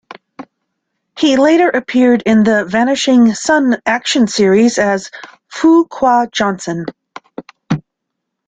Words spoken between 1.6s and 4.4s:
appeared in the "Vanishing Son" action